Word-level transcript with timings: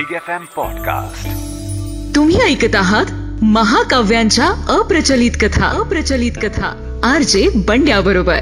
Big 0.00 0.16
F 0.16 0.30
M 0.30 0.44
podcast 0.56 1.28
तुम्ही 2.14 2.40
ऐकत 2.40 2.76
आहात 2.76 3.04
महाकाव्यांच्या 3.42 4.46
अप्रचलित 4.68 5.30
कथा. 5.40 5.66
अप्रचलित 5.66 6.32
कथा. 6.42 7.00
आर 7.04 7.22
जे 7.22 7.48
बंड्या 7.54 8.00
बरोबर. 8.00 8.36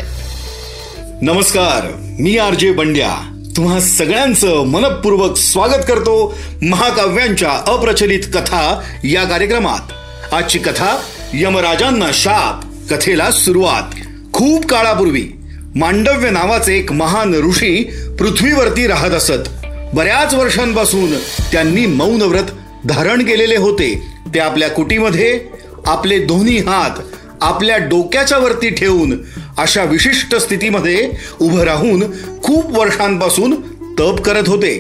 नमस्कार 1.23 1.93
मी 2.21 2.39
आर 2.39 2.55
जे 2.55 2.73
बंड्या. 2.73 3.41
तुम्हा 3.57 3.81
सगळ्यांचं 3.81 4.67
मनपूर्वक 4.67 5.37
स्वागत 5.37 5.83
करतो 5.89 6.39
महाकाव्यांच्या 6.63 7.53
अप्रचलित 7.67 8.21
कथा 8.35 8.81
या 9.05 9.25
कार्यक्रमात. 9.25 9.93
आजची 10.35 10.59
कथा 10.59 11.01
यमराजांना 11.35 12.11
शाप 12.15 12.65
कथेला 12.95 13.31
सुरुवात. 13.31 13.95
खूप 14.33 14.67
काळापूर्वी 14.67 15.29
मांडव्य 15.75 16.31
नावाचे 16.31 16.79
एक 16.79 16.93
महान 16.93 17.35
ऋषी 17.35 17.85
पृथ्वीवरती 18.19 18.87
राहत 18.87 19.11
असत. 19.11 19.49
बऱ्याच 19.95 20.35
वर्षांपासून 20.35 21.13
त्यांनी 21.53 21.87
मौन 21.87 22.23
व्रत 22.23 22.51
धारण 22.85 23.25
केलेले 23.25 23.57
होते. 23.57 24.09
ते 24.35 24.41
आपल्या 24.41 24.69
कुटीमध्ये 24.69 25.41
आपले 25.87 26.19
दोन्ही 26.19 26.59
हात 26.59 27.01
आपल्या 27.41 27.77
डोक्याच्या 27.77 28.39
वरती 28.39 28.71
ठेवून 28.71 29.15
अशा 29.59 29.85
विशिष्ट 29.85 30.37
स्थितीमध्ये 30.37 31.11
उभं 31.41 31.63
राहून 31.63 32.03
खूप 32.43 32.79
वर्षांपासून 32.79 33.55
तप 33.99 34.21
करत 34.21 34.49
होते. 34.49 34.79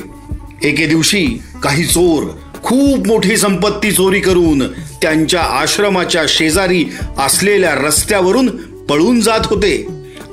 एके 0.62 0.86
दिवशी 0.86 1.26
काही 1.62 1.84
चोर 1.84 2.24
खूप 2.62 3.06
मोठी 3.06 3.36
संपत्ती 3.36 3.92
चोरी 3.92 4.20
करून 4.20 4.66
त्यांच्या 5.02 5.40
आश्रमाच्या 5.40 6.22
शेजारी 6.28 6.84
असलेल्या 7.18 7.74
रस्त्यावरून 7.74 8.48
पळून 8.88 9.20
जात 9.20 9.40
होते. 9.44 9.86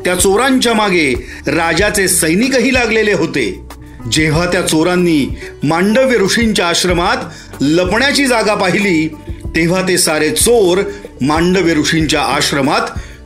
त्या 0.06 0.16
चोरांच्या 0.16 0.74
मागे 0.74 1.14
राजाचे 1.48 2.08
सैनिकही 2.08 2.74
लागलेले 2.74 3.14
होते. 3.14 3.65
जेव्हा 4.12 4.46
त्या 4.46 4.62
चोरांनी 4.62 5.36
मांडव्य 5.64 6.18
ऋषींच्या 6.18 6.68
आश्रमात 6.68 7.18
लपण्याची 7.62 8.26
जागा 8.26 8.56
पाहिली 8.56 9.08
तेव्हा 9.56 9.82
ते 9.82 9.98
सारे 9.98 10.30
चोर 10.30 10.82
मांडव्य 11.22 11.74
ऋषींच्या 11.74 12.22
आश्रमात 12.22 12.82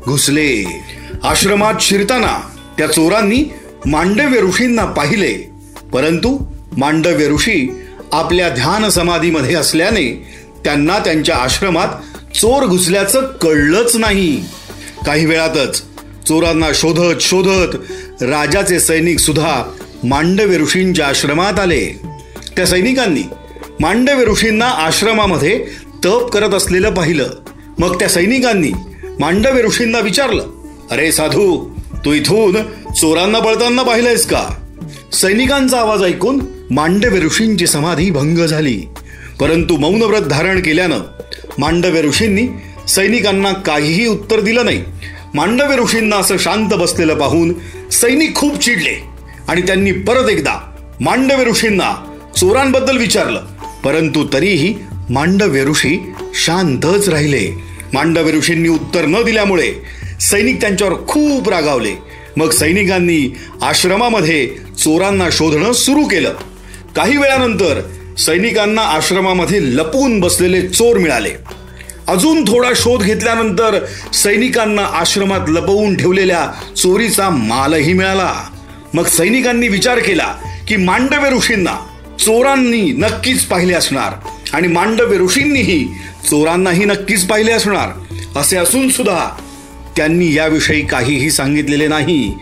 घुसले. 0.06 0.82
आश्रमात 1.24 1.74
शिरताना 1.82 2.40
त्या 2.78 2.88
चोरांनी 2.88 3.44
मांडव्य 3.86 4.42
ऋषींना 4.42 4.86
पाहिले. 4.86 5.52
परंतु 5.94 6.38
मांडव्य 6.78 7.28
ऋषी 7.28 7.72
आपल्या 8.12 8.50
ध्यान 8.50 8.90
समाधीमध्ये 8.90 9.56
असल्याने 9.56 10.28
त्यांना 10.64 11.00
त्यांच्या 11.00 11.36
आश्रमात 11.36 11.88
चोर 12.36 12.66
घुसल्याचं 12.66 13.22
कळलंच 13.22 13.96
नाही. 13.96 14.44
काही 15.06 15.26
वेळातच 15.26 15.84
चोरांना 16.28 16.68
शोधत 16.76 17.22
शोधत 17.22 17.76
राजाचे 18.24 18.80
सैनिक 18.80 19.20
सुद्धा 19.20 19.64
मांडव्य 20.04 20.58
ऋषींच्या 20.58 21.08
आश्रमात 21.08 21.60
आले. 21.60 21.86
त्या 22.56 22.66
सैनिकांनी 22.66 23.24
मांडव्य 23.80 24.26
ऋषींना 24.26 24.66
आश्रमामध्ये 24.66 25.66
तप 26.06 26.30
करत 26.34 26.54
असलेलं 26.54 26.94
पाहिलं. 26.94 27.30
मग 27.80 28.00
त्या 28.00 28.10
सैनिकांनी 28.10 28.72
मांडव्य 29.20 29.62
ऋषींना 29.62 30.00
विचारलं 30.00 30.48
अरे 30.92 31.12
साधू 31.12 31.76
तू 32.06 32.14
इथून 32.14 32.54
चोरांना 32.94 33.40
बळताना 33.40 33.84
पाहिलंयस 33.84 34.26
का? 34.26 34.48
सैनिकांचा 35.14 35.80
आवाज 35.80 36.04
ऐकून 36.04 36.42
मांडव्य 36.72 37.20
ऋषींची 37.20 37.68
समाधी 37.68 38.12
भंग 38.12 38.38
झाली. 38.38 38.82
परंतु 39.40 39.78
मौनव्रत 39.78 40.22
धारण 40.22 40.60
केल्यानं 40.60 41.00
मांडव्य 41.58 42.02
ऋषींनी 42.02 42.48
सैनिकांना 42.88 43.52
काहीही 43.52 44.08
उत्तर 44.08 44.40
दिलं 44.40 44.66
नाही. 44.66 44.84
मांडव्य 45.34 45.76
ऋषींना 45.76 46.16
असं 46.16 46.38
शांत 46.38 46.70
बसलेलं 46.70 47.16
पाहून 47.16 47.54
सैनिक 47.92 48.36
खूप 48.36 48.60
चिडले. 48.60 49.19
आणि 49.50 49.62
त्यांनी 49.62 49.92
परत 49.92 50.30
एकदा 50.30 50.72
मांडव्य 51.00 51.44
ऋषींना 51.44 52.18
चोरांबद्दल 52.38 52.98
विचारलं. 52.98 53.42
परंतु 53.84 54.28
तरीही 54.34 54.76
मांडव्य 55.10 55.64
ऋषी 55.64 56.00
शांतच 56.34 57.10
राहिले. 57.10 57.52
मांडव्य 57.94 58.32
ऋषींनी 58.32 58.70
उत्तर 58.70 59.06
न 59.06 59.24
दिल्यामुळे 59.24 59.74
सैनिक 60.22 60.62
त्यांच्यावर 60.62 60.94
खूप 61.08 61.50
रागावले. 61.50 61.94
मग 62.38 62.50
सैनिकांनी 62.50 63.38
आश्रमामध्ये 63.62 64.48
चोरांना 64.78 65.30
शोधणं 65.32 65.72
सुरू 65.72 66.04
केलं. 66.04 66.34
काही 66.96 67.18
वेळानंतर 67.18 67.82
सैनिकांना 68.18 68.82
आश्रमामध्ये 68.82 69.60
लपून 69.62 70.20
बसलेले 70.20 70.62
चोर 70.62 70.98
मिळाले. 70.98 71.32
अजून 72.08 72.44
थोडा 72.44 72.70
शोध 72.76 73.04
घेतल्यानंतर 73.04 73.86
सैनिकांना 74.14 74.82
आश्रमात 74.82 75.40
लपवून 75.48 75.98
ठेवलेल्या 75.98 76.52
चोरीचा 76.78 77.30
मालही 77.30 77.94
मिळाला. 77.94 78.34
मग 78.94 79.06
सैनिकांनी 79.06 79.68
विचार 79.68 80.00
केला 80.00 80.36
की 80.68 80.76
मांडव्य 80.76 81.30
ऋषींना 81.30 81.76
चोरांनी 82.20 82.82
नक्कीच 82.82 83.46
पाहिले 83.46 83.74
असणार 83.74 84.14
आणि 84.54 84.68
मांडव्य 84.68 85.18
ऋषींनीही 85.18 85.86
चोरांनाही 86.30 86.86
नक्कीच 86.86 87.26
पाहिले 87.26 87.52
असणार 87.52 87.90
असे 88.40 88.58
असून 88.58 88.90
सुद्धा 88.90 89.30
त्यांनी 89.98 90.34
याविषयी 90.34 90.82
काहीही 90.82 91.32
सांगितलेले 91.32 91.88
नाही. 91.88 92.34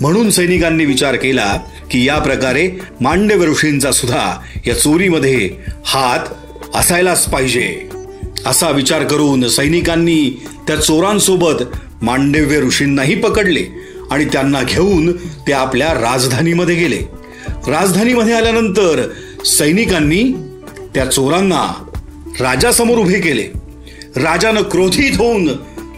म्हणून 0.00 0.30
सैनिकांनी 0.30 0.84
विचार 0.84 1.16
केला 1.16 1.58
की 1.90 2.04
या 2.04 2.18
प्रकारे 2.18 2.70
मांडव्य 3.00 3.46
ऋषींचा 3.46 3.92
सुद्धा 3.92 4.40
या 4.66 4.74
चोरीमध्ये 4.74 5.50
हात 5.84 6.20
असायलाच 6.74 7.30
पाहिजे. 7.30 7.88
असा 8.46 8.70
विचार 8.70 9.04
करून 9.04 9.48
सैनिकांनी 9.48 10.42
त्या 10.66 10.76
चोरांसोबत 10.76 11.62
मांडव्य 12.02 12.60
ऋषींनाही 12.60 13.14
पकडले. 13.14 13.85
आणि 14.10 14.24
त्यांना 14.24 14.62
घेऊन 14.62 15.12
ते 15.16 15.52
आपल्या 15.52 15.94
राजधानीमध्ये 15.94 16.74
गेले. 16.74 16.98
राजधानीमध्ये 17.48 18.34
आल्यानंतर 18.34 19.08
सैनिकांनी 19.44 20.22
त्या 20.94 21.04
चोरांना 21.04 21.90
राजासमोर 22.40 22.98
उभे 22.98 23.20
केले. 23.20 23.48
राजानं 24.16 24.62
क्रोधित 24.62 25.16
होऊन 25.18 25.48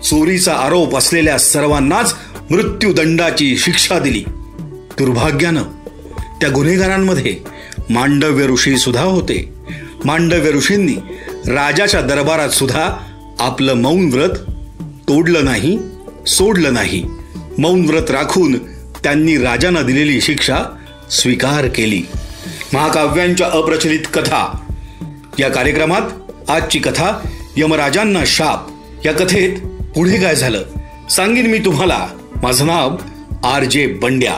चोरीचा 0.05 0.53
आरोप 0.53 0.97
असलेल्या 0.97 1.39
सर्वांनाच 1.39 2.15
मृत्यूदंडाची 2.51 3.57
शिक्षा 3.57 3.99
दिली. 3.99 4.25
दुर्भाग्यानं 4.99 5.63
त्या 6.41 6.51
गुन्हेगारांमध्ये 6.51 7.37
मांडव्य 7.91 8.47
ऋषी 8.47 8.79
सुद्धा 8.79 9.03
होते. 9.03 9.55
मांडव्य 10.05 10.51
ऋषींनी 10.51 10.95
राजाच्या 11.47 12.01
दरबारात 12.01 12.49
सुद्धा 12.49 12.97
आपलं 13.41 13.75
मौन 13.75 14.09
व्रत 14.09 14.51
तोडलं 15.09 15.45
नाही 15.45 15.79
सोडलं 16.27 16.75
नाही. 16.75 17.05
मौन 17.59 17.85
व्रत 17.85 18.11
राखून 18.11 18.59
त्यांनी 19.03 19.39
राजांना 19.39 19.83
दिलेली 19.83 20.21
शिक्षा 20.21 20.59
स्वीकार 21.11 21.67
केली. 21.67 22.03
महाकाव्यांच्या 22.73 23.49
अप्रचलित 23.53 24.01
कथा. 24.15 24.73
या 25.39 25.49
कार्यक्रमात 25.51 26.01
आजची 26.51 26.79
कथा 26.79 27.29
यमराजांना 27.57 28.19
शाप 28.27 28.67
या 29.07 29.13
कथेत 29.13 29.61
पुढे 29.97 30.21
काय 30.21 30.35
झालं? 30.35 30.63
सांगेन 31.11 31.47
मी 31.47 31.59
तुम्हाला. 31.59 32.09
माझं 32.43 32.67
नाव 32.67 32.97
आर 33.45 33.65
जे 33.65 33.87
बंड्या. 33.87 34.37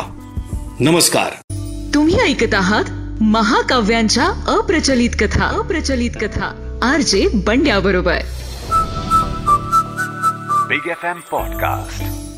नमस्कार. 0.80 1.54
तुम्ही 1.94 2.20
ऐकत 2.20 2.54
आहात 2.54 2.84
महाकाव्यांच्या 3.22 4.24
अप्रचलित 4.46 5.10
कथा. 5.20 5.44
अप्रचलित 5.44 6.10
कथा. 6.20 6.78
आर 6.82 7.00
जे 7.00 7.28
बंड्या 7.34 7.80
बरोबर. 7.80 8.18
Big 10.68 10.86
F 10.86 11.04
M 11.04 11.20
podcast 11.30 12.29